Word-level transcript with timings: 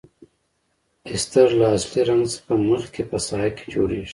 استر 1.11 1.47
له 1.59 1.65
اصلي 1.75 2.01
رنګ 2.09 2.23
څخه 2.33 2.53
مخکې 2.69 3.01
په 3.09 3.17
ساحه 3.27 3.49
کې 3.57 3.65
جوړیږي. 3.73 4.09